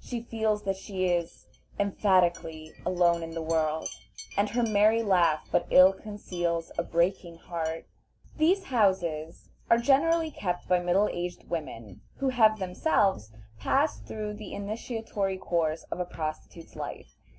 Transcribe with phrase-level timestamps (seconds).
[0.00, 1.46] She feels that she is,
[1.78, 3.90] emphatically, alone in the world,
[4.34, 7.84] and her merry laugh but ill conceals a breaking heart.
[8.38, 14.54] These houses are generally kept by middle aged women who have themselves passed through the
[14.54, 17.14] initiatory course of a prostitute's life.